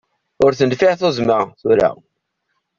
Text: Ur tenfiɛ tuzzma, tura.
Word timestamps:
Ur 0.45 0.51
tenfiɛ 0.59 0.93
tuzzma, 0.99 1.39
tura. 1.59 1.89